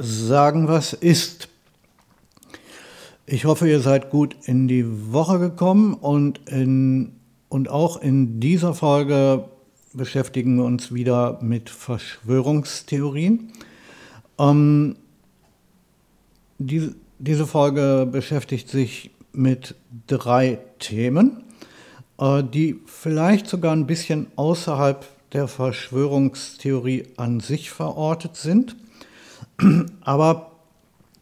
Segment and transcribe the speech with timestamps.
[0.00, 1.48] sagen, was ist.
[3.26, 7.12] Ich hoffe, ihr seid gut in die Woche gekommen und, in,
[7.48, 9.44] und auch in dieser Folge
[9.92, 13.52] beschäftigen wir uns wieder mit Verschwörungstheorien.
[14.38, 14.96] Ähm,
[16.58, 19.74] die, diese Folge beschäftigt sich mit
[20.06, 21.44] drei Themen,
[22.18, 28.76] äh, die vielleicht sogar ein bisschen außerhalb der Verschwörungstheorie an sich verortet sind,
[30.00, 30.50] aber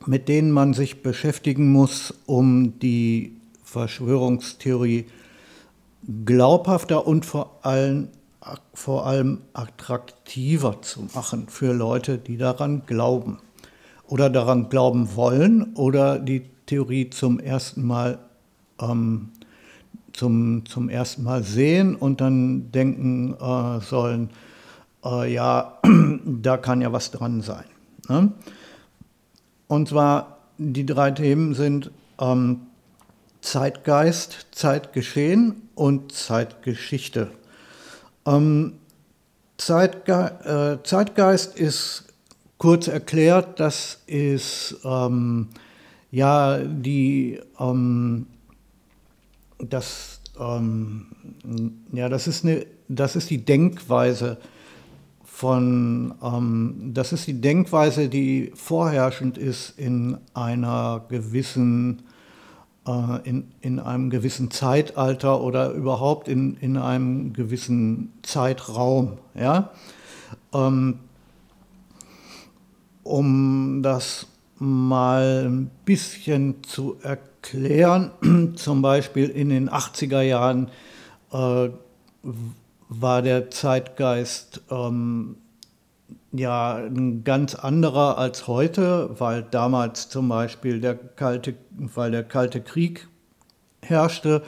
[0.07, 5.07] mit denen man sich beschäftigen muss, um die Verschwörungstheorie
[6.25, 8.09] glaubhafter und vor allem,
[8.73, 13.39] vor allem attraktiver zu machen für Leute, die daran glauben
[14.07, 18.19] oder daran glauben wollen oder die Theorie zum ersten Mal
[18.81, 19.31] ähm,
[20.13, 24.31] zum, zum ersten Mal sehen und dann denken äh, sollen,
[25.05, 25.79] äh, ja,
[26.25, 27.65] da kann ja was dran sein.
[28.09, 28.33] Ne?
[29.67, 31.91] Und zwar die drei Themen sind
[32.21, 32.63] ähm,
[33.41, 37.31] Zeitgeist, Zeitgeschehen und Zeitgeschichte.
[38.27, 38.75] Ähm,
[39.57, 42.05] Zeitge äh, Zeitgeist ist
[42.59, 45.49] kurz erklärt, das ist ähm,
[46.11, 48.27] ja die ähm,
[49.59, 51.07] das, ähm,
[51.93, 54.39] ja, das ist, eine, das ist die Denkweise
[55.39, 62.03] von, ähm, das ist die Denkweise, die vorherrschend ist in einer gewissen,
[62.87, 69.19] äh, in, in einem gewissen Zeitalter oder überhaupt in, in einem gewissen Zeitraum.
[69.35, 69.71] Ja?
[70.53, 70.99] Ähm,
[73.05, 74.27] um das
[74.59, 78.11] mal ein bisschen zu erklären, klären.
[78.57, 80.69] Zum Beispiel in den 80er Jahren
[81.33, 81.69] äh,
[82.89, 85.37] war der Zeitgeist ähm,
[86.33, 92.61] ja ein ganz anderer als heute, weil damals zum Beispiel der kalte, weil der kalte
[92.61, 93.09] Krieg
[93.83, 94.43] herrschte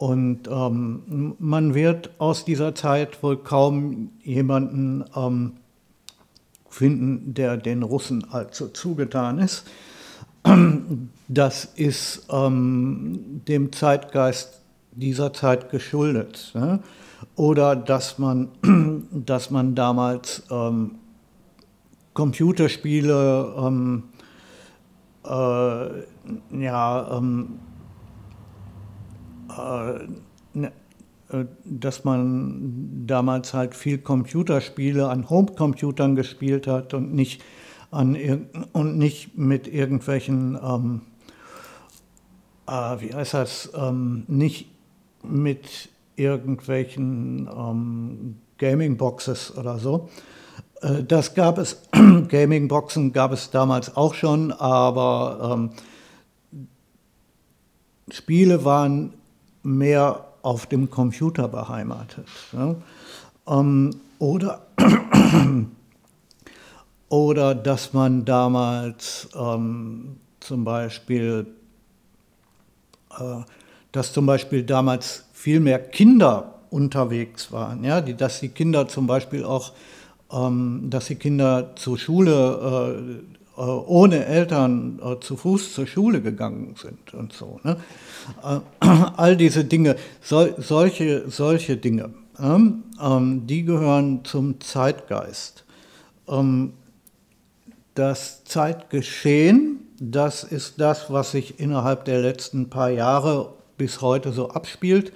[0.00, 5.52] und ähm, man wird aus dieser Zeit wohl kaum jemanden ähm,
[6.70, 9.66] finden, der den Russen allzu zugetan ist.
[11.28, 16.52] Das ist ähm, dem Zeitgeist dieser Zeit geschuldet.
[16.54, 16.80] Ne?
[17.36, 18.48] Oder dass man,
[19.12, 20.96] dass man damals ähm,
[22.14, 24.04] Computerspiele ähm,
[25.24, 27.60] äh, ja, ähm,
[29.48, 30.72] äh, ne,
[31.30, 37.42] äh, dass man damals halt viel Computerspiele an Homecomputern gespielt hat und nicht
[37.90, 38.16] an,
[38.72, 41.00] und nicht mit irgendwelchen, ähm,
[42.66, 44.70] äh, wie heißt das, ähm, nicht
[45.22, 50.08] mit irgendwelchen ähm, Gaming-Boxes oder so.
[50.82, 51.82] Äh, das gab es,
[52.28, 55.70] Gaming-Boxen gab es damals auch schon, aber ähm,
[58.10, 59.14] Spiele waren
[59.62, 62.26] mehr auf dem Computer beheimatet.
[62.52, 62.76] Ne?
[63.46, 64.66] Ähm, oder
[67.08, 71.46] oder dass man damals ähm, zum Beispiel,
[73.18, 73.42] äh,
[73.92, 79.06] dass zum Beispiel damals viel mehr Kinder unterwegs waren, ja, die, dass die Kinder zum
[79.06, 79.72] Beispiel auch,
[80.30, 83.24] ähm, dass die Kinder zur Schule
[83.56, 87.58] äh, äh, ohne Eltern äh, zu Fuß zur Schule gegangen sind und so.
[87.64, 87.78] Ne?
[88.44, 88.86] Äh,
[89.16, 95.64] all diese Dinge, sol solche, solche Dinge, ähm, die gehören zum Zeitgeist.
[96.28, 96.74] Ähm,
[97.94, 104.50] das Zeitgeschehen, das ist das, was sich innerhalb der letzten paar Jahre bis heute so
[104.50, 105.10] abspielt.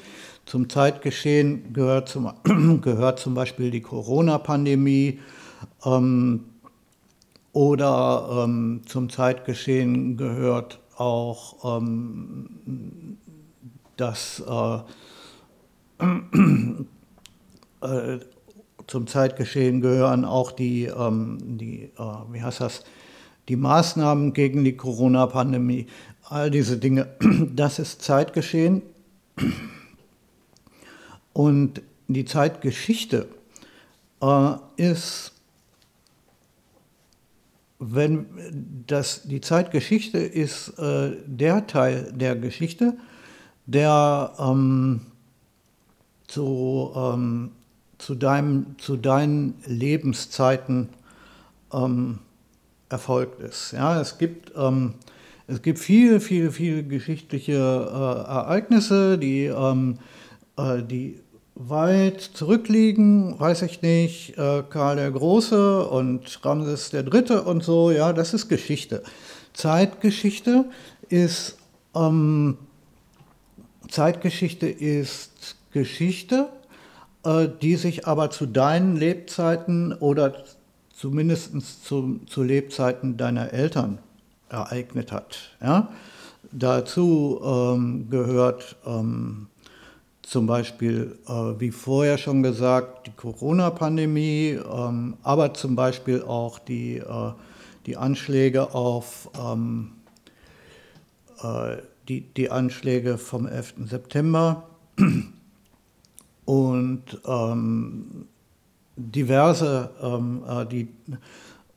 [0.47, 2.32] Zum Zeitgeschehen gehört zum,
[2.80, 5.20] gehört zum Beispiel die Corona-Pandemie
[5.84, 6.47] ähm,
[7.52, 13.19] oder ähm, zum Zeitgeschehen gehört auch ähm,
[13.98, 14.78] das äh,
[17.86, 18.19] äh,
[18.86, 22.82] zum Zeitgeschehen gehören auch die, ähm, die äh, wie heißt das,
[23.48, 25.87] die Maßnahmen gegen die Corona-Pandemie,
[26.25, 27.09] all diese Dinge.
[27.55, 28.82] Das ist Zeitgeschehen.
[31.32, 33.29] Und die Zeitgeschichte
[34.23, 35.32] äh, ist,
[37.79, 38.26] wenn
[38.87, 42.97] das, die Zeitgeschichte ist äh, der Teil der Geschichte,
[43.67, 45.00] der ähm,
[46.26, 47.50] zu ähm,
[48.05, 50.91] zu, deinem, zu deinen Lebenszeiten
[51.73, 52.19] ähm,
[52.88, 53.73] erfolgt ist.
[53.73, 54.94] Ja, es gibt, ähm,
[55.46, 59.99] es gibt viele, viele, viele geschichtliche äh, Ereignisse, die, ähm,
[60.56, 61.20] äh, die
[61.55, 67.91] weit zurückliegen, weiß ich nicht, äh, Karl der Große und Ramses der Dritte und so,
[67.91, 69.02] ja, das ist Geschichte.
[69.52, 70.64] Zeitgeschichte
[71.08, 71.58] ist,
[71.94, 72.56] ähm,
[73.88, 76.49] Zeitgeschichte ist Geschichte,
[77.25, 80.44] äh, die sich aber zu deinen Lebzeiten oder
[80.90, 83.99] zumindest zu, zu Lebzeiten deiner Eltern
[84.54, 85.56] ereignet hat.
[85.60, 85.88] Ja?
[86.52, 89.48] Dazu ähm, gehört ähm,
[90.22, 96.98] zum Beispiel, äh, wie vorher schon gesagt, die Corona-Pandemie, ähm, aber zum Beispiel auch die,
[96.98, 97.32] äh,
[97.86, 99.92] die Anschläge auf ähm,
[101.42, 101.76] äh,
[102.08, 103.74] die, die Anschläge vom 11.
[103.86, 104.64] September
[106.44, 108.26] und ähm,
[108.96, 110.88] diverse ähm, äh, die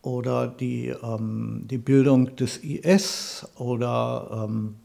[0.01, 4.75] oder die, ähm, die Bildung des IS oder ähm,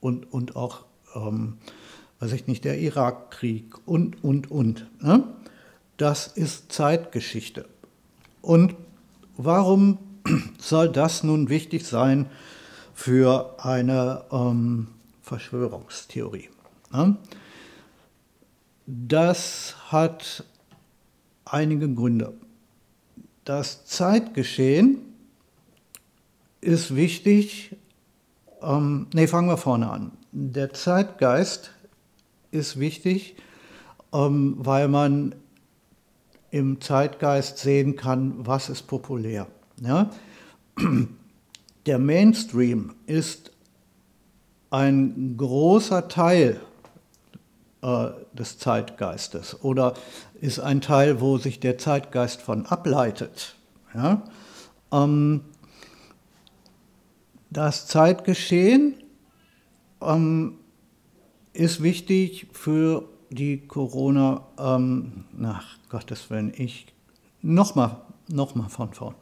[0.00, 0.84] und, und auch,
[1.14, 1.58] ähm,
[2.18, 4.86] weiß ich nicht, der Irakkrieg und, und, und.
[5.00, 5.24] Ne?
[5.96, 7.66] Das ist Zeitgeschichte.
[8.40, 8.74] Und
[9.36, 9.98] warum
[10.58, 12.26] soll das nun wichtig sein
[12.94, 14.88] für eine ähm,
[15.22, 16.48] Verschwörungstheorie?
[16.92, 17.16] Ne?
[18.86, 20.44] Das hat
[21.44, 22.34] einige Gründe.
[23.44, 24.98] Das Zeitgeschehen
[26.60, 27.76] ist wichtig.
[28.62, 30.12] Ähm, ne, fangen wir vorne an.
[30.30, 31.72] Der Zeitgeist
[32.52, 33.34] ist wichtig,
[34.12, 35.34] ähm, weil man
[36.52, 39.48] im Zeitgeist sehen kann, was ist populär.
[39.80, 40.10] Ja?
[41.86, 43.50] Der Mainstream ist
[44.70, 46.60] ein großer Teil
[47.82, 49.94] äh, des Zeitgeistes oder
[50.40, 53.56] ist ein Teil, wo sich der Zeitgeist von ableitet.
[53.94, 54.22] Ja?
[54.92, 55.42] Ähm,
[57.50, 58.94] das Zeitgeschehen
[60.00, 60.58] ähm,
[61.52, 66.86] ist wichtig für die Corona, ähm, nach Gottes Willen, ich
[67.40, 67.96] nochmal
[68.28, 69.14] noch mal von vorn.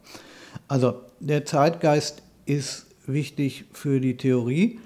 [0.67, 4.79] Also der Zeitgeist ist wichtig für die Theorie,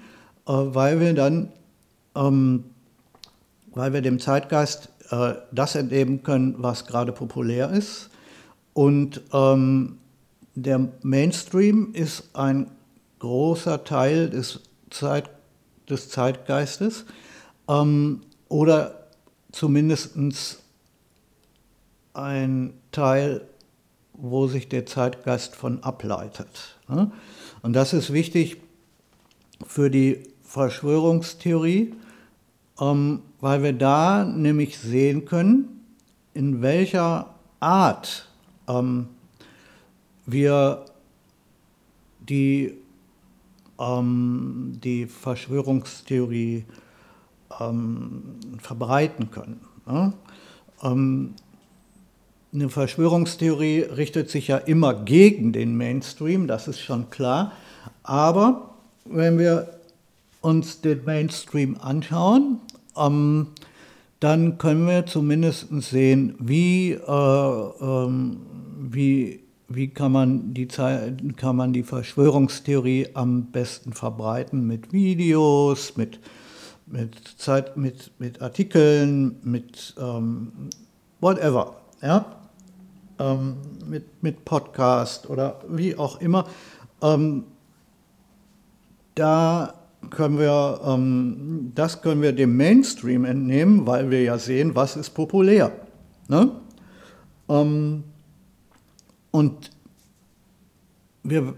[0.46, 1.52] äh, weil wir dann
[2.14, 2.64] ähm,
[3.76, 8.08] weil wir dem Zeitgeist äh, das entnehmen können, was gerade populär ist.
[8.72, 9.98] Und ähm,
[10.54, 12.70] der Mainstream ist ein
[13.18, 15.28] großer Teil des, Zeit,
[15.90, 17.04] des Zeitgeistes
[17.68, 19.08] ähm, oder
[19.52, 20.16] zumindest
[22.14, 23.42] ein Teil,
[24.14, 26.78] wo sich der Zeitgeist von ableitet.
[26.88, 27.12] Ne?
[27.60, 28.56] Und das ist wichtig
[29.66, 31.92] für die Verschwörungstheorie,
[32.80, 35.84] ähm, weil wir da nämlich sehen können,
[36.34, 38.28] in welcher Art
[38.68, 39.08] ähm,
[40.26, 40.84] wir
[42.20, 42.74] die,
[43.78, 46.64] ähm, die Verschwörungstheorie
[47.60, 48.22] ähm,
[48.60, 49.60] verbreiten können.
[49.86, 50.12] Ne?
[50.82, 51.34] Ähm,
[52.52, 57.52] eine Verschwörungstheorie richtet sich ja immer gegen den Mainstream, das ist schon klar.
[58.02, 58.74] Aber
[59.04, 59.75] wenn wir
[60.40, 62.60] uns den Mainstream anschauen,
[62.96, 63.48] ähm,
[64.20, 67.00] dann können wir zumindest sehen, wie, äh,
[67.80, 68.38] ähm,
[68.78, 76.20] wie, wie kann, man die, kann man die Verschwörungstheorie am besten verbreiten mit Videos, mit,
[76.86, 80.70] mit, Zeit, mit, mit Artikeln, mit ähm,
[81.20, 82.24] whatever, ja?
[83.18, 83.56] Ähm,
[83.86, 86.46] mit, mit Podcast oder wie auch immer.
[87.02, 87.44] Ähm,
[89.14, 89.74] da
[90.10, 95.10] können wir, ähm, das können wir dem Mainstream entnehmen, weil wir ja sehen, was ist
[95.10, 95.72] populär.
[96.28, 96.52] Ne?
[97.48, 98.04] Ähm,
[99.30, 99.70] und
[101.22, 101.54] wir,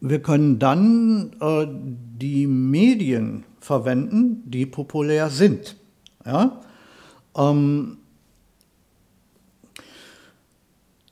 [0.00, 5.76] wir können dann äh, die Medien verwenden, die populär sind.
[6.24, 6.60] Ja?
[7.36, 7.98] Ähm,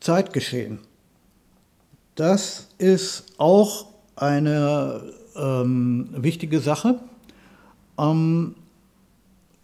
[0.00, 0.78] Zeitgeschehen.
[2.14, 7.00] Das ist auch eine ähm, wichtige Sache,
[7.98, 8.54] ähm,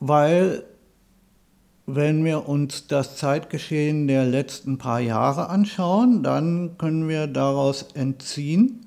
[0.00, 0.64] weil
[1.86, 8.86] wenn wir uns das Zeitgeschehen der letzten paar Jahre anschauen, dann können wir daraus entziehen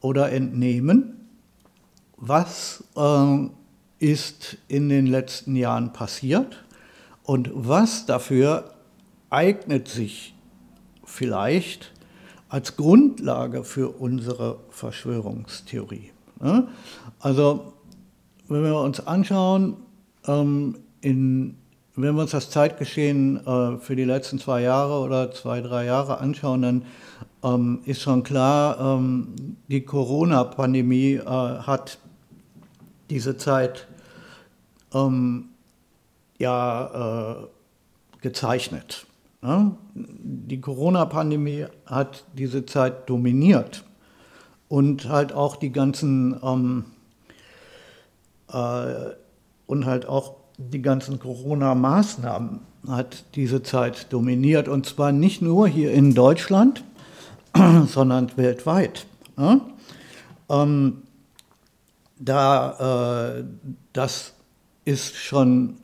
[0.00, 1.28] oder entnehmen,
[2.16, 3.48] was äh,
[3.98, 6.64] ist in den letzten Jahren passiert
[7.22, 8.74] und was dafür
[9.30, 10.34] eignet sich
[11.04, 11.92] vielleicht
[12.56, 16.10] als Grundlage für unsere Verschwörungstheorie.
[16.40, 16.66] Ne?
[17.20, 17.74] Also
[18.48, 19.76] wenn wir uns anschauen,
[20.26, 21.58] ähm, in,
[21.96, 26.16] wenn wir uns das Zeitgeschehen äh, für die letzten zwei Jahre oder zwei, drei Jahre
[26.16, 26.82] anschauen, dann
[27.44, 31.98] ähm, ist schon klar, ähm, die Corona-Pandemie äh, hat
[33.10, 33.86] diese Zeit
[36.38, 37.46] ja äh,
[38.22, 39.06] gezeichnet.
[39.94, 43.84] Die Corona-Pandemie hat diese Zeit dominiert
[44.68, 46.84] und halt auch die ganzen ähm,
[48.52, 49.14] äh,
[49.66, 55.92] und halt auch die ganzen Corona-Maßnahmen hat diese Zeit dominiert und zwar nicht nur hier
[55.92, 56.84] in Deutschland,
[57.86, 59.06] sondern weltweit.
[59.36, 59.60] Ja?
[60.48, 61.02] Ähm,
[62.18, 63.44] da, äh,
[63.92, 64.32] das
[64.84, 65.76] ist schon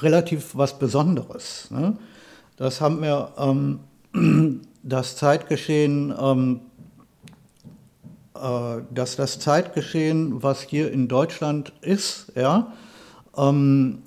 [0.00, 1.70] relativ was Besonderes.
[1.70, 1.96] Ne?
[2.56, 3.80] Das haben wir, ähm,
[4.82, 6.60] das Zeitgeschehen, ähm,
[8.34, 12.72] äh, dass das Zeitgeschehen, was hier in Deutschland ist, ja,
[13.36, 13.98] ähm,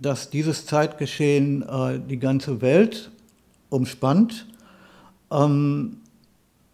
[0.00, 3.10] dass dieses Zeitgeschehen äh, die ganze Welt
[3.68, 4.46] umspannt,
[5.30, 5.98] ähm,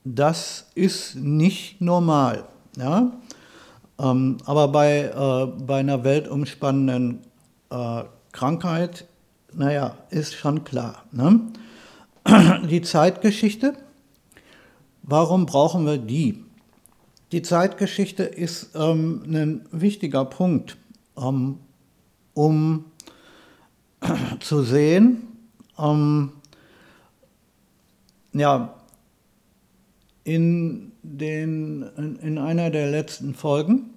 [0.05, 2.45] das ist nicht normal.
[2.77, 3.13] Ja?
[3.99, 7.21] Ähm, aber bei, äh, bei einer weltumspannenden
[7.71, 9.07] äh, Krankheit,
[9.53, 11.05] naja, ist schon klar.
[11.13, 11.41] Ne?
[12.69, 13.75] Die Zeitgeschichte,
[15.03, 16.45] warum brauchen wir die?
[17.33, 20.77] Die Zeitgeschichte ist ähm, ein wichtiger Punkt,
[21.17, 21.59] ähm,
[22.35, 22.85] um
[24.41, 25.29] zu sehen,
[25.79, 26.33] ähm,
[28.35, 28.75] ja,
[30.25, 33.91] in, den, in, in einer der letzten Folgen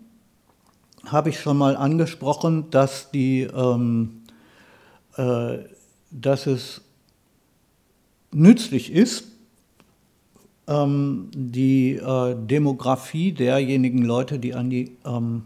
[1.05, 4.24] habe ich schon mal angesprochen, dass, die, ähm, äh,
[5.17, 6.81] dass es
[8.31, 9.25] nützlich ist,
[10.67, 15.43] ähm, die äh, Demografie derjenigen Leute, die an die, ähm,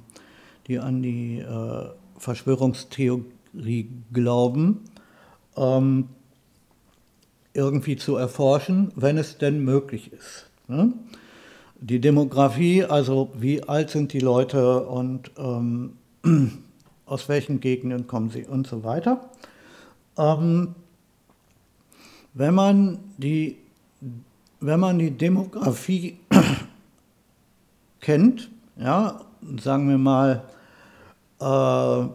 [0.68, 4.82] die, an die äh, Verschwörungstheorie glauben,
[5.56, 6.10] ähm,
[7.54, 10.50] irgendwie zu erforschen, wenn es denn möglich ist.
[10.68, 10.94] Ne?
[11.82, 15.32] Die Demografie, also wie alt sind die Leute und
[17.06, 19.30] aus welchen Gegenden kommen sie und so weiter.
[20.20, 20.76] Ähm,
[22.34, 23.58] wenn, man die,
[24.60, 26.20] wenn man die Demografie
[28.02, 29.22] kennt, ja,
[29.62, 30.44] sagen wir mal,
[31.40, 32.08] äh,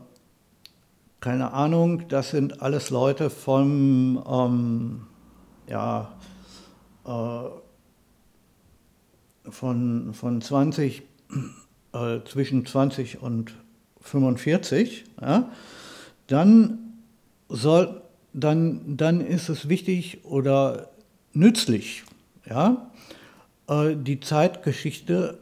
[1.21, 5.07] keine Ahnung, das sind alles Leute vom, ähm,
[5.67, 6.13] ja,
[7.07, 7.49] äh,
[9.51, 11.03] von, von 20,
[11.95, 13.55] äh, zwischen 20 und
[14.03, 15.51] 45, ja,
[16.27, 16.84] dann,
[17.55, 20.91] soll, dann, dann ist es wichtig oder
[21.33, 22.05] nützlich,
[22.49, 22.91] ja,
[23.69, 25.39] äh, die Zeitgeschichte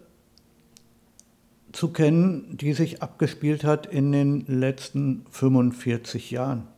[1.72, 6.68] zu kennen, die sich abgespielt hat in den letzten 45 Jahren.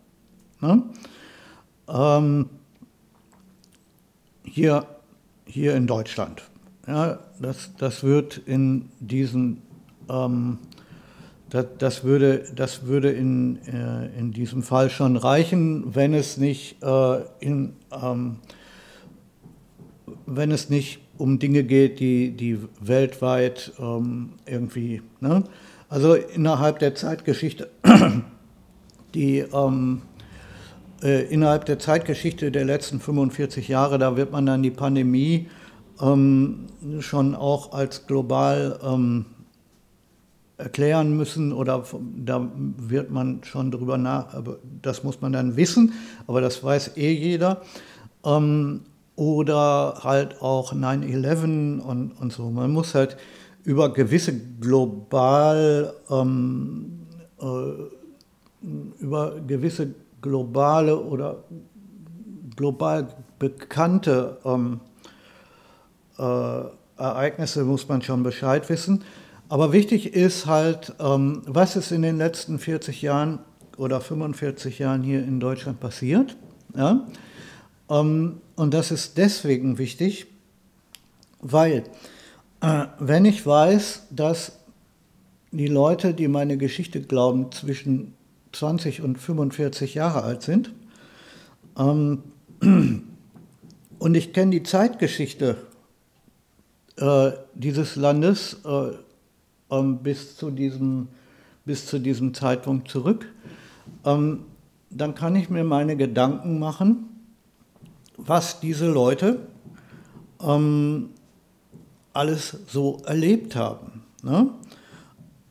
[0.61, 0.85] Ne?
[1.89, 2.49] Ähm,
[4.45, 4.87] hier,
[5.47, 6.43] hier in Deutschland.
[6.87, 9.63] Ja, das, das wird in diesen,
[10.09, 10.59] ähm,
[11.55, 16.83] das, das, würde, das würde in, äh, in diesem Fall schon reichen, wenn es nicht,
[16.83, 18.39] äh, in, ähm,
[20.27, 25.45] wenn es nicht um Dinge geht, die, die weltweit ähm, irgendwie, ne?
[25.89, 27.71] also innerhalb der Zeitgeschichte,
[29.15, 30.03] die ähm,
[31.05, 35.47] äh, innerhalb der Zeitgeschichte der letzten 45 Jahre, da wird man dann die Pandemie
[36.03, 36.67] ähm,
[36.99, 39.27] schon auch als global ähm,
[40.57, 41.85] erklären müssen oder
[42.17, 45.93] da wird man schon drüber nach, aber das muss man dann wissen,
[46.27, 47.63] aber das weiß eh jeder.
[48.25, 48.83] Ähm,
[49.17, 52.51] oder halt auch 9-11 und, und so.
[52.51, 53.17] Man muss halt
[53.65, 57.07] über gewisse global, ähm,
[57.41, 58.65] äh,
[59.01, 61.45] über gewisse globale oder
[62.57, 63.09] global
[63.39, 64.81] bekannte ähm,
[66.19, 66.63] äh,
[66.97, 69.03] Ereignisse muss man schon Bescheid wissen.
[69.55, 73.39] Aber wichtig ist halt, ähm, was ist in den letzten 40 Jahren
[73.77, 76.37] oder 45 Jahren hier in Deutschland passiert.
[76.77, 77.07] Ja?
[77.89, 80.27] Ähm, und das ist deswegen wichtig,
[81.39, 81.85] weil
[82.63, 84.59] äh, wenn ich weiß, dass
[85.53, 88.15] die Leute, die meine Geschichte glauben, zwischen
[88.51, 90.73] 20 und 45 Jahre alt sind,
[91.79, 92.25] ähm,
[94.01, 95.59] und ich kenne die Zeitgeschichte
[96.97, 99.04] äh, dieses Landes äh,
[99.79, 101.09] ähm, bis, zu diesem,
[101.65, 103.27] bis zu diesem Zeitpunkt zurück,
[104.05, 104.45] ähm,
[104.91, 107.09] dann kann ich mir meine Gedanken machen,
[108.17, 109.41] was diese Leute
[110.41, 111.11] ähm,
[112.13, 114.03] alles so erlebt haben.
[114.23, 114.51] Ne?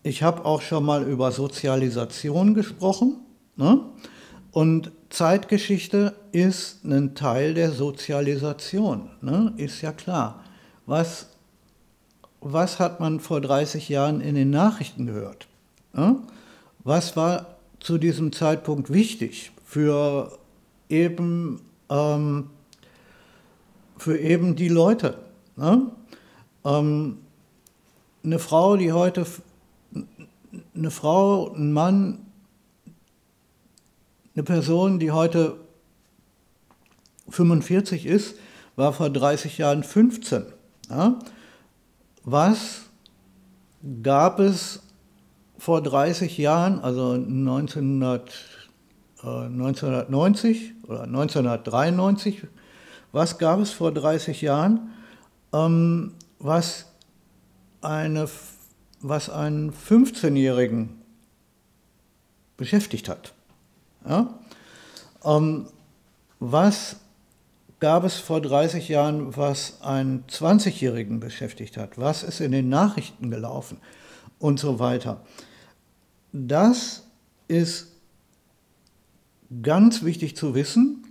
[0.01, 3.17] Ich habe auch schon mal über Sozialisation gesprochen.
[3.55, 3.81] Ne?
[4.51, 9.53] Und Zeitgeschichte ist ein Teil der Sozialisation, ne?
[9.57, 10.43] ist ja klar.
[10.85, 11.32] Was
[12.43, 15.47] was hat man vor 30 Jahren in den Nachrichten gehört?
[16.83, 20.37] Was war zu diesem Zeitpunkt wichtig für
[20.89, 22.49] eben, ähm,
[23.97, 25.17] für eben die Leute.
[25.55, 25.91] Ne?
[26.65, 27.17] Ähm,
[28.23, 29.25] eine Frau, die heute,
[30.75, 32.25] eine Frau, ein Mann,
[34.35, 35.57] eine Person, die heute
[37.29, 38.35] 45 ist,
[38.75, 40.45] war vor 30 Jahren 15.
[40.89, 41.19] Ja?
[42.25, 42.83] Was
[44.01, 44.81] gab es
[45.57, 48.29] vor 30 Jahren, also 1900,
[49.23, 52.47] äh, 1990 oder 1993,
[53.11, 54.91] was gab es vor 30 Jahren,
[55.53, 56.85] ähm, was,
[57.81, 58.29] eine,
[59.01, 61.01] was einen 15-Jährigen
[62.57, 63.33] beschäftigt hat?
[64.07, 64.33] Ja?
[65.25, 65.67] Ähm,
[66.39, 66.97] was
[67.83, 71.97] gab es vor 30 Jahren, was einen 20-Jährigen beschäftigt hat?
[71.97, 73.77] Was ist in den Nachrichten gelaufen?
[74.39, 75.25] Und so weiter.
[76.31, 77.03] Das
[77.49, 77.91] ist
[79.61, 81.05] ganz wichtig zu wissen,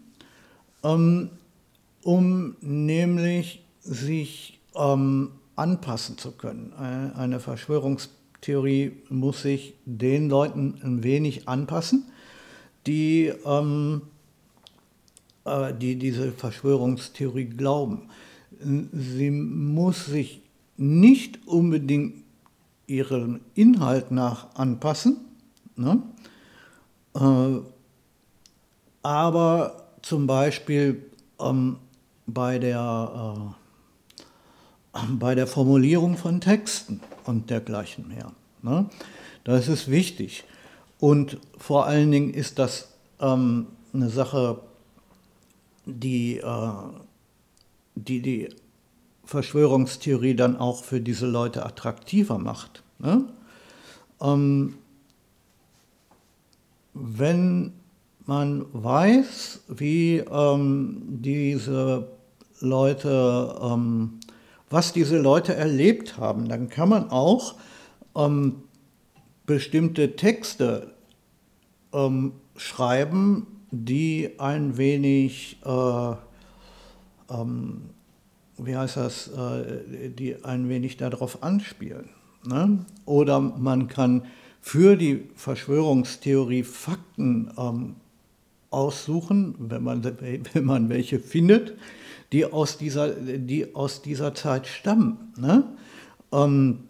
[0.82, 1.28] ähm,
[2.04, 6.72] um nämlich sich ähm, anpassen zu können.
[6.72, 12.10] Eine Verschwörungstheorie muss sich den Leuten ein wenig anpassen,
[12.86, 14.11] die ähm, äh,
[15.44, 18.08] die diese Verschwörungstheorie glauben.
[18.92, 20.40] Sie muss sich
[20.76, 22.22] nicht unbedingt
[22.86, 25.16] ihren Inhalt nach anpassen,
[25.76, 26.02] ne?
[27.14, 27.60] Äh,
[29.02, 31.04] aber zum Beispiel
[31.40, 31.76] ähm,
[32.26, 33.54] bei, der,
[34.94, 38.32] äh, bei der Formulierung von Texten und dergleichen mehr.
[38.62, 38.86] Ne?
[39.44, 40.44] Das ist wichtig.
[40.98, 42.88] Und vor allen Dingen ist das
[43.20, 44.60] ähm, eine Sache,
[45.86, 46.72] die, äh,
[47.94, 48.48] die die
[49.24, 52.82] Verschwörungstheorie dann auch für diese Leute attraktiver macht.
[52.98, 53.24] Ne?
[54.20, 54.74] Ähm,
[56.94, 57.72] wenn
[58.26, 62.08] man weiß, wie ähm, diese
[62.60, 64.20] Leute, ähm,
[64.70, 67.54] was diese Leute erlebt haben, dann kann man auch
[68.16, 68.62] ähm,
[69.46, 70.94] bestimmte Texte
[71.92, 76.14] ähm, schreiben, die ein wenig, äh,
[77.30, 77.82] ähm,
[78.58, 82.10] wie heißt das, äh, die ein wenig darauf anspielen.
[82.44, 82.84] Ne?
[83.06, 84.26] Oder man kann
[84.60, 87.96] für die Verschwörungstheorie Fakten ähm,
[88.70, 91.74] aussuchen, wenn man, wenn man welche findet,
[92.30, 95.32] die aus dieser, die aus dieser Zeit stammen.
[95.38, 95.64] Ne?
[96.30, 96.80] Ähm,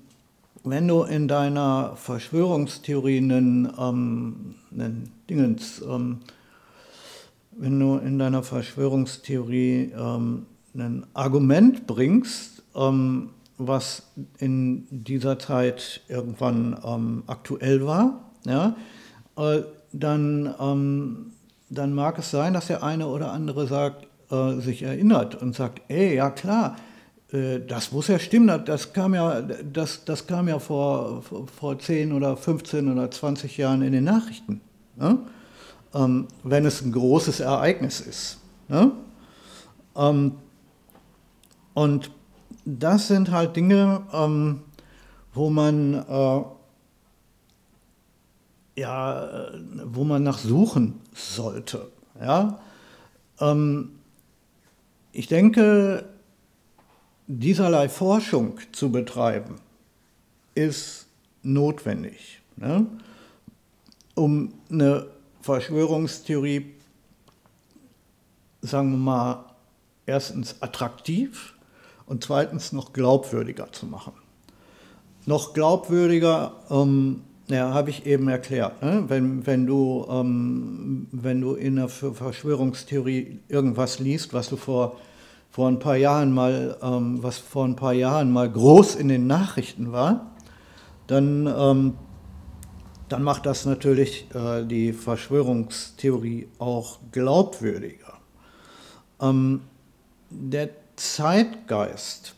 [0.65, 6.19] wenn du in deiner Verschwörungstheorie einen, ähm, einen Dingens, ähm,
[7.57, 16.79] wenn du in deiner Verschwörungstheorie ähm, ein Argument bringst, ähm, was in dieser Zeit irgendwann
[16.85, 18.75] ähm, aktuell war, ja,
[19.37, 19.63] äh,
[19.93, 21.33] dann, ähm,
[21.69, 25.83] dann mag es sein, dass der eine oder andere sagt, äh, sich erinnert und sagt,
[25.89, 26.77] ey, ja klar,
[27.33, 32.13] äh, das muss ja stimmen, das kam ja, das, das kam ja vor, vor 10
[32.13, 34.61] oder 15 oder 20 Jahren in den Nachrichten.
[34.99, 35.19] Ja?
[35.95, 38.39] Ähm, wenn es ein großes Ereignis ist.
[38.69, 38.93] Ne?
[39.97, 40.33] Ähm,
[41.75, 42.11] und
[42.65, 44.63] das sind halt Dinge, ähm,
[45.35, 46.43] wo man äh,
[48.77, 49.51] ja,
[49.85, 51.91] wo man nach suchen sollte.
[52.21, 52.59] Ja?
[53.41, 53.91] Ähm,
[55.13, 56.07] ich denke,
[57.27, 59.57] dieserlei Forschung zu betreiben,
[60.55, 61.07] ist
[61.43, 62.87] notwendig, ne?
[64.15, 65.07] um eine
[65.43, 66.67] Verschwörungstheorie,
[68.63, 69.45] sagen wir mal,
[70.07, 71.55] erstens attraktiv
[72.07, 74.13] und zweitens noch glaubwürdiger zu machen.
[75.27, 79.05] Noch glaubwürdiger, ähm, ja, habe ich eben erklärt, ne?
[79.09, 84.97] wenn, wenn, du, ähm, wenn du in der Verschwörungstheorie irgendwas liest, was du vor,
[85.51, 89.27] vor ein paar Jahren mal, ähm, was vor ein paar Jahren mal groß in den
[89.27, 90.33] Nachrichten war,
[91.09, 91.95] dann ähm,
[93.13, 98.15] dann macht das natürlich äh, die Verschwörungstheorie auch glaubwürdiger.
[99.21, 99.61] Ähm,
[100.31, 102.35] der Zeitgeist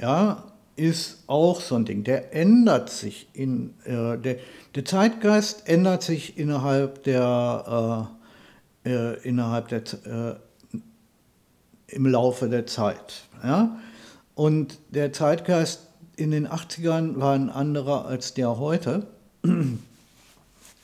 [0.00, 0.44] ja,
[0.76, 4.38] ist auch so ein Ding, der ändert sich in, äh, der,
[4.74, 8.08] der, Zeitgeist ändert sich innerhalb der,
[8.84, 10.78] äh, äh innerhalb der, äh,
[11.88, 13.24] im Laufe der Zeit.
[13.44, 13.78] Ja?
[14.34, 19.06] Und der Zeitgeist in den 80ern war ein anderer als der heute.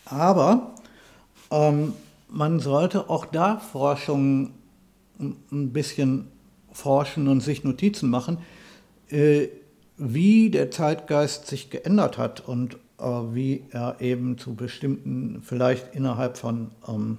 [0.06, 0.74] Aber
[1.50, 1.92] ähm,
[2.28, 4.52] man sollte auch da Forschung
[5.18, 6.28] ein bisschen
[6.72, 8.38] forschen und sich Notizen machen,
[9.08, 9.48] äh,
[9.96, 16.36] wie der Zeitgeist sich geändert hat und äh, wie er eben zu bestimmten, vielleicht innerhalb
[16.36, 17.18] von, ähm,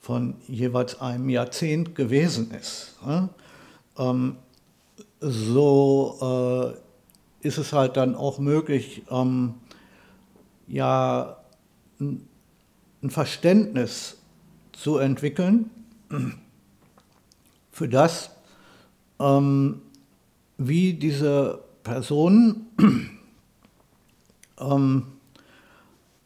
[0.00, 2.96] von jeweils einem Jahrzehnt gewesen ist.
[3.06, 3.28] Ne?
[3.98, 4.36] Ähm,
[5.20, 6.74] so
[7.42, 9.54] äh, ist es halt dann auch möglich, ähm,
[10.66, 11.36] ja,
[12.00, 12.28] ein,
[13.08, 14.16] Verständnis
[14.72, 15.70] zu entwickeln
[17.70, 18.30] für das,
[19.20, 19.82] ähm,
[20.56, 22.66] wie diese Personen,
[24.58, 25.06] ähm,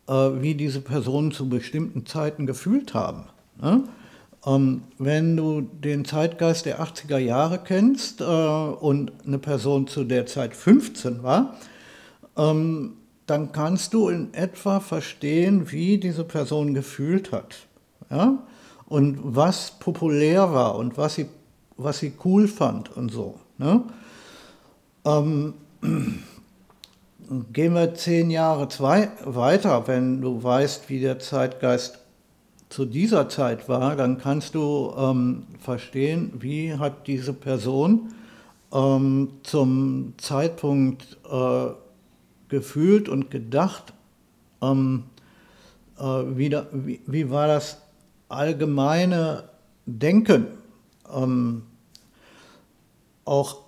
[0.07, 3.25] äh, wie diese Personen zu bestimmten Zeiten gefühlt haben.
[3.61, 3.85] Ne?
[4.47, 10.27] Ähm, wenn du den Zeitgeist der 80er Jahre kennst äh, und eine Person zu der
[10.27, 11.57] Zeit 15 war,
[12.37, 12.95] ähm,
[13.29, 17.67] dann kannst du in etwa verstehen, wie diese Person gefühlt hat.
[18.11, 18.39] Ja?
[18.87, 21.27] Und was populär war und was sie,
[21.77, 23.39] was sie cool fand und so.
[23.59, 23.85] Ne?
[25.05, 25.55] Ähm,
[27.53, 31.99] gehen wir zehn Jahre zwei, weiter, wenn du weißt, wie der Zeitgeist
[32.71, 38.15] zu dieser Zeit war, dann kannst du ähm, verstehen, wie hat diese Person
[38.73, 41.69] ähm, zum Zeitpunkt äh,
[42.49, 43.93] gefühlt und gedacht,
[44.63, 45.05] ähm,
[45.99, 47.79] äh, wie, da, wie, wie, war das
[48.29, 49.45] allgemeine
[49.87, 50.47] Denken,
[51.13, 51.63] ähm,
[53.25, 53.59] auch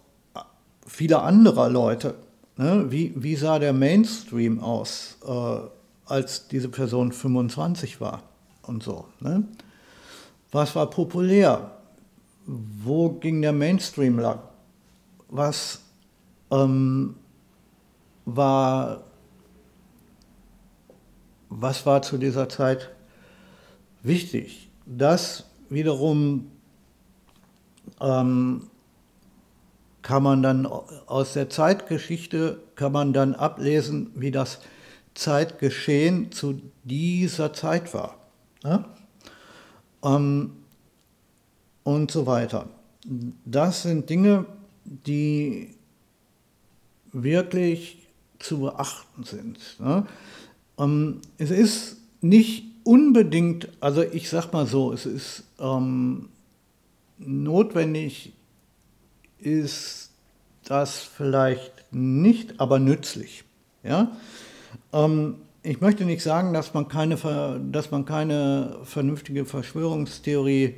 [0.86, 2.14] viele anderer Leute.
[2.56, 2.86] Ne?
[2.90, 5.60] Wie, wie sah der Mainstream aus, äh,
[6.06, 8.22] als diese Person 25 war?
[8.70, 9.06] und so.
[9.20, 9.44] Ne?
[10.52, 11.72] Was war populär?
[12.46, 14.40] Wo ging der Mainstream lang?
[15.28, 15.82] Was
[16.50, 17.16] ähm,
[18.24, 19.04] war,
[21.48, 22.90] was war zu dieser Zeit
[24.02, 24.70] wichtig?
[24.86, 26.50] Das wiederum
[28.00, 28.70] ähm,
[30.02, 34.60] kann man dann aus der Zeitgeschichte kann man dann ablesen, wie das
[35.14, 38.16] Zeitgeschehen zu dieser Zeit war.
[38.64, 38.84] Ja?
[40.02, 40.52] Ähm,
[41.82, 42.68] und so weiter.
[43.44, 44.46] Das sind Dinge,
[44.84, 45.74] die
[47.12, 47.99] wirklich
[48.40, 49.58] zu beachten sind.
[49.78, 50.06] Ne?
[50.78, 56.28] Ähm, es ist nicht unbedingt, also ich sag mal so, es ist ähm,
[57.18, 58.32] notwendig,
[59.38, 60.10] ist
[60.64, 63.44] das vielleicht nicht, aber nützlich.
[63.82, 64.12] Ja?
[64.92, 70.76] Ähm, ich möchte nicht sagen, dass man keine, dass man keine vernünftige Verschwörungstheorie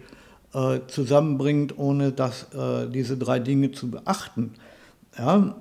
[0.55, 4.55] äh, zusammenbringt, ohne dass, äh, diese drei Dinge zu beachten.
[5.17, 5.57] Ja?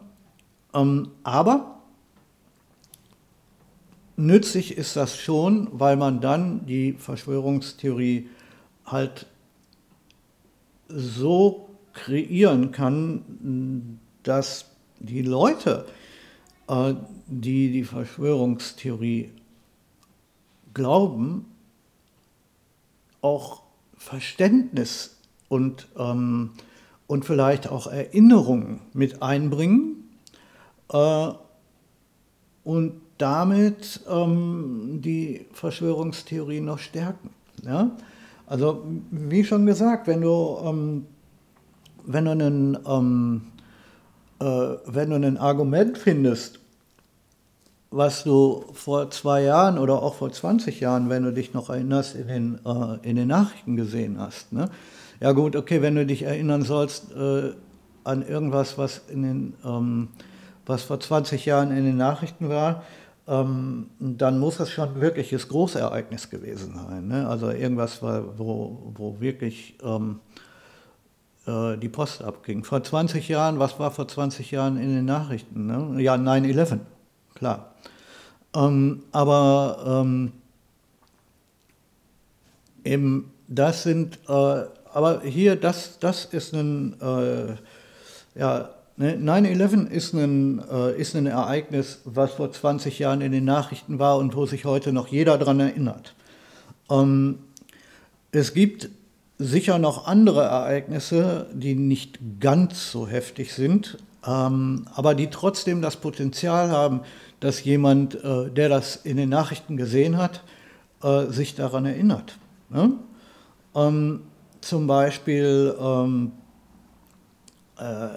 [0.73, 1.80] Ähm, aber
[4.17, 8.29] nützlich ist das schon, weil man dann die Verschwörungstheorie
[8.85, 9.25] halt
[10.87, 14.65] so kreieren kann, dass
[14.99, 15.85] die Leute,
[16.67, 16.93] äh,
[17.27, 19.31] die die Verschwörungstheorie
[20.73, 21.45] glauben,
[23.21, 23.63] auch
[23.97, 26.51] Verständnis und, ähm,
[27.07, 30.09] und vielleicht auch Erinnerungen mit einbringen.
[30.91, 31.31] Äh,
[32.63, 37.29] und damit ähm, die Verschwörungstheorie noch stärken.
[37.63, 37.91] Ja?
[38.47, 41.05] Also wie schon gesagt, wenn du, ähm,
[42.05, 43.41] wenn du einen ähm,
[44.41, 46.59] äh, wenn du ein Argument findest,
[47.91, 52.15] was du vor zwei Jahren oder auch vor 20 Jahren, wenn du dich noch erinnerst,
[52.15, 54.51] in den, äh, in den Nachrichten gesehen hast.
[54.53, 54.69] Ne?
[55.19, 57.51] Ja gut, okay, wenn du dich erinnern sollst äh,
[58.03, 60.07] an irgendwas, was, in den, ähm,
[60.65, 62.83] was vor 20 Jahren in den Nachrichten war,
[63.31, 67.07] ähm, dann muss das schon ein wirkliches Großereignis gewesen sein.
[67.07, 67.27] Ne?
[67.27, 70.19] Also irgendwas, wo, wo wirklich ähm,
[71.47, 72.65] äh, die Post abging.
[72.65, 75.65] Vor 20 Jahren, was war vor 20 Jahren in den Nachrichten?
[75.65, 76.01] Ne?
[76.03, 76.79] Ja, 9-11
[77.33, 77.73] klar.
[78.53, 80.33] Ähm, aber ähm,
[82.83, 87.55] eben das sind, äh, aber hier, das, das ist ein, äh,
[88.37, 93.45] ja, 9-11 ne, ist ein, äh, ist ein Ereignis, was vor 20 Jahren in den
[93.45, 96.15] Nachrichten war und wo sich heute noch jeder daran erinnert.
[96.89, 97.39] Ähm,
[98.31, 98.89] es gibt
[99.37, 105.97] sicher noch andere Ereignisse, die nicht ganz so heftig sind, ähm, aber die trotzdem das
[105.97, 107.01] Potenzial haben,
[107.39, 110.43] dass jemand, äh, der das in den Nachrichten gesehen hat,
[111.01, 112.37] äh, sich daran erinnert.
[112.69, 112.93] Ne?
[113.75, 114.21] Ähm,
[114.61, 116.33] zum Beispiel, ähm,
[117.77, 118.09] äh,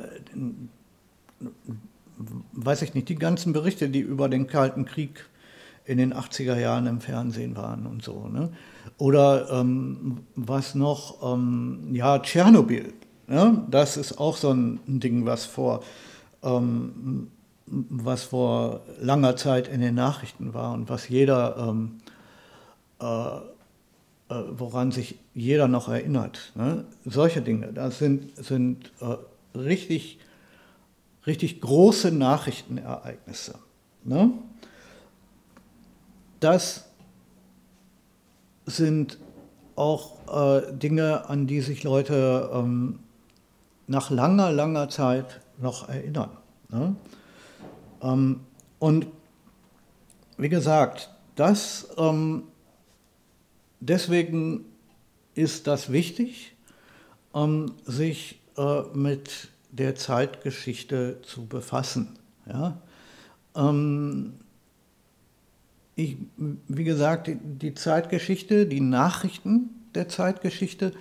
[2.52, 5.26] weiß ich nicht, die ganzen Berichte, die über den Kalten Krieg
[5.84, 8.28] in den 80er Jahren im Fernsehen waren und so.
[8.28, 8.50] Ne?
[8.98, 12.92] Oder ähm, was noch, ähm, ja, Tschernobyl.
[13.28, 13.64] Ja?
[13.70, 15.82] Das ist auch so ein Ding, was vor
[16.42, 17.28] ähm,
[17.66, 21.98] was vor langer Zeit in den Nachrichten war und was jeder, ähm,
[23.00, 23.36] äh,
[24.34, 26.52] äh, woran sich jeder noch erinnert.
[26.54, 26.84] Ne?
[27.04, 30.18] Solche Dinge, das sind, sind äh, richtig,
[31.26, 33.58] richtig große Nachrichtenereignisse.
[34.04, 34.32] Ne?
[36.40, 36.84] Das
[38.66, 39.18] sind
[39.76, 43.00] auch äh, Dinge, an die sich Leute ähm,
[43.86, 46.30] nach langer, langer Zeit noch erinnern.
[46.68, 46.96] Ne?
[48.02, 48.40] Ähm,
[48.78, 49.06] und
[50.36, 52.44] wie gesagt, das, ähm,
[53.80, 54.64] deswegen
[55.34, 56.56] ist das wichtig,
[57.34, 62.10] ähm, sich äh, mit der Zeitgeschichte zu befassen.
[62.46, 62.80] Ja?
[63.56, 64.34] Ähm,
[65.96, 70.92] ich, wie gesagt, die, Zeitgeschichte, die Nachrichten der Zeitgeschichte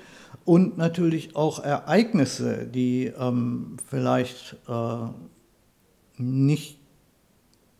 [0.45, 5.07] und natürlich auch Ereignisse, die ähm, vielleicht äh,
[6.17, 6.79] nicht,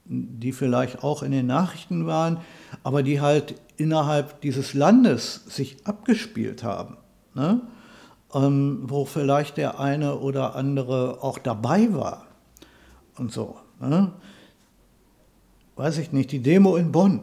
[0.06, 2.40] die vielleicht auch in den Nachrichten waren,
[2.84, 6.98] aber die halt innerhalb dieses Landes sich abgespielt haben,
[7.34, 7.62] ne?
[8.34, 12.26] Ähm, wo vielleicht der eine oder andere auch dabei war
[13.18, 13.58] und so.
[13.80, 14.12] Ne?
[15.76, 17.22] Weiß ich nicht, die Demo in Bonn,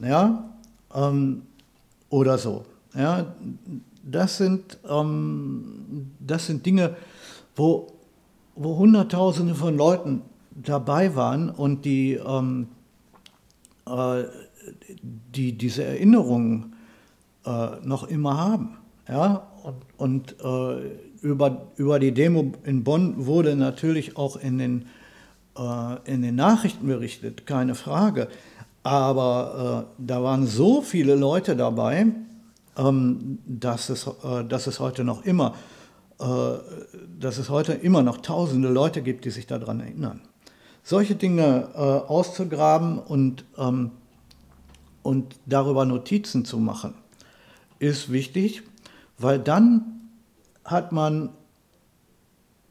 [0.00, 0.44] ja,
[0.94, 1.42] ähm,
[2.08, 2.64] oder so.
[2.94, 3.34] Ja,
[4.02, 6.96] das sind, ähm, das sind Dinge,
[7.56, 7.88] wo,
[8.54, 12.68] wo Hunderttausende von Leuten dabei waren und die, ähm,
[13.86, 14.24] äh,
[15.34, 16.76] die diese Erinnerungen
[17.44, 18.78] äh, noch immer haben.
[19.08, 19.48] Ja?
[19.96, 24.86] Und, äh, über, über die Demo in Bonn wurde natürlich auch in den,
[25.56, 28.28] äh, in den Nachrichten berichtet, keine Frage.
[28.82, 32.06] Aber äh, da waren so viele Leute dabei,
[32.76, 35.54] ähm, dass, es, äh, dass es heute noch immer,
[36.20, 36.24] äh,
[37.18, 40.20] dass es heute immer noch tausende Leute gibt, die sich daran erinnern.
[40.82, 43.92] Solche Dinge äh, auszugraben und, ähm,
[45.02, 46.92] und darüber Notizen zu machen,
[47.78, 48.62] ist wichtig,
[49.18, 50.00] weil dann
[50.64, 51.30] hat man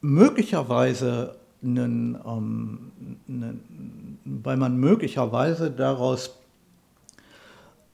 [0.02, 2.92] möglicherweise einen, ähm,
[3.28, 6.32] einen, weil man möglicherweise daraus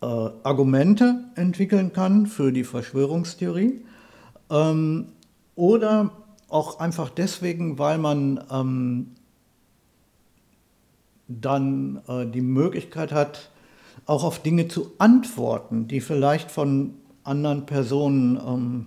[0.02, 3.82] äh, Argumente entwickeln kann für die Verschwörungstheorie
[4.50, 5.08] ähm,
[5.56, 6.12] oder
[6.48, 9.12] auch einfach deswegen, weil man ähm,
[11.28, 13.52] dann äh, die Möglichkeit hat,
[14.06, 16.96] auch auf Dinge zu antworten, die vielleicht von
[17.30, 18.86] anderen Personen ähm,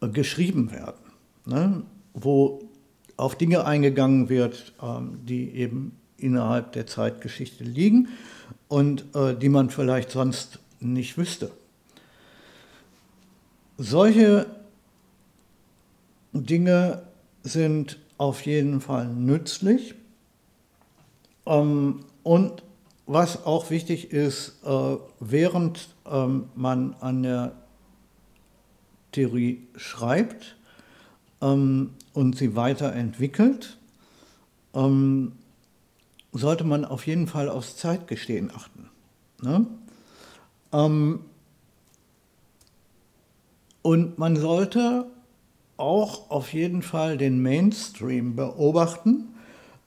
[0.00, 1.12] äh, geschrieben werden,
[1.44, 1.82] ne?
[2.14, 2.62] wo
[3.16, 8.08] auf Dinge eingegangen wird, ähm, die eben innerhalb der Zeitgeschichte liegen
[8.68, 11.50] und äh, die man vielleicht sonst nicht wüsste.
[13.78, 14.46] Solche
[16.32, 17.02] Dinge
[17.42, 19.94] sind auf jeden Fall nützlich.
[21.46, 22.62] Ähm, und
[23.06, 27.52] was auch wichtig ist, äh, während ähm, man an der
[29.12, 30.56] Theorie schreibt
[31.40, 33.78] ähm, und sie weiterentwickelt,
[34.74, 35.32] ähm,
[36.32, 38.90] sollte man auf jeden Fall aufs Zeitgestehen achten.
[39.40, 39.66] Ne?
[43.82, 45.06] Und man sollte
[45.78, 49.34] auch auf jeden Fall den Mainstream beobachten,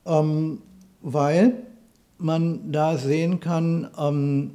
[0.05, 1.68] weil
[2.19, 4.51] man da sehen kann, ähm,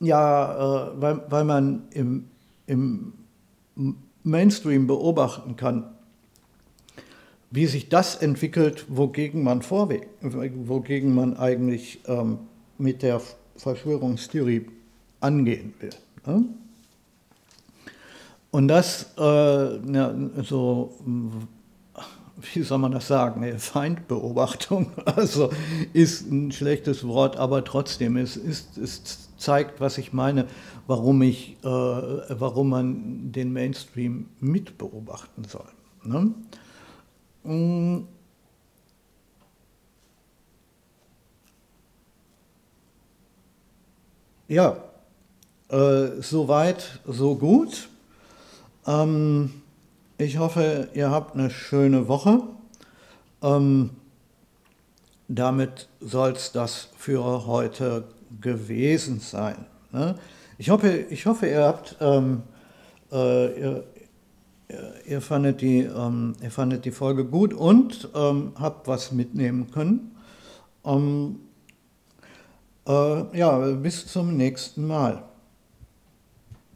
[0.00, 2.28] ja, äh, weil, weil man im,
[2.66, 3.12] im
[4.22, 5.84] Mainstream beobachten kann,
[7.50, 12.38] wie sich das entwickelt, wogegen man vorweg, wogegen man eigentlich ähm,
[12.76, 13.20] mit der
[13.56, 14.66] Verschwörungstheorie
[15.20, 15.90] angehen will.
[16.26, 16.44] Ne?
[18.50, 20.94] Und das, äh, ja, so,
[22.36, 25.50] wie soll man das sagen, Feindbeobachtung, also
[25.92, 30.46] ist ein schlechtes Wort, aber trotzdem, es, ist, es zeigt, was ich meine,
[30.86, 35.68] warum, ich, äh, warum man den Mainstream mitbeobachten soll.
[36.04, 36.34] Ne?
[37.44, 38.04] Mm.
[44.48, 44.76] Ja,
[45.70, 47.88] äh, soweit, so gut.
[48.86, 49.62] Ähm,
[50.18, 52.42] ich hoffe, ihr habt eine schöne Woche.
[53.42, 53.90] Ähm,
[55.28, 58.04] damit soll es das für heute
[58.40, 59.66] gewesen sein.
[59.92, 60.16] Ne?
[60.58, 62.42] Ich, hoffe, ich hoffe, ihr habt, ähm,
[63.12, 63.84] äh, ihr,
[65.06, 70.16] ihr, fandet die, ähm, ihr fandet die Folge gut und ähm, habt was mitnehmen können.
[70.84, 71.40] Ähm,
[72.86, 75.24] äh, ja, bis zum nächsten Mal.